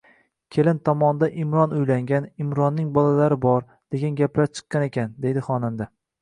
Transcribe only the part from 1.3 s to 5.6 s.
Imron uylangan, Imronning bolalari bor, degan gaplar chiqqan ekan”,— deydi